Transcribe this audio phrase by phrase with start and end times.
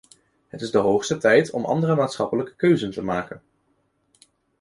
[0.47, 3.41] Het is de hoogste tijd om andere maatschappelijke keuzen te maken.